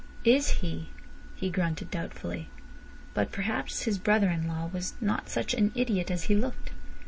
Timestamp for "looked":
6.33-6.71